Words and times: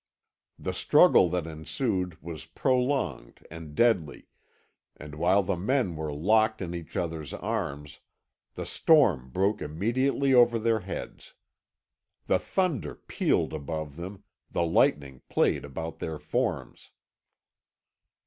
The 0.57 0.73
struggle 0.73 1.29
that 1.29 1.45
ensued 1.45 2.19
was 2.23 2.47
prolonged 2.47 3.45
and 3.51 3.75
deadly, 3.75 4.25
and 4.97 5.13
while 5.13 5.43
the 5.43 5.55
men 5.55 5.95
were 5.95 6.11
locked 6.11 6.59
in 6.59 6.73
each 6.73 6.97
other's 6.97 7.35
arms, 7.35 7.99
the 8.55 8.65
storm 8.65 9.29
broke 9.29 9.61
immediately 9.61 10.33
over 10.33 10.57
their 10.57 10.79
heads. 10.79 11.35
The 12.25 12.39
thunder 12.39 12.95
pealed 12.95 13.53
above 13.53 13.95
them, 13.95 14.23
the 14.49 14.63
lightning 14.65 15.21
played 15.29 15.63
about 15.63 15.99
their 15.99 16.17
forms. 16.17 16.89